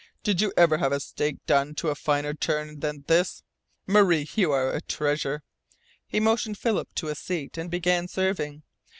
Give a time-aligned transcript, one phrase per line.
[0.23, 3.43] Did you ever see a steak done to a finer turn than this?
[3.85, 5.43] Marie, you are a treasure."
[6.07, 8.63] He motioned Philip to a seat, and began serving.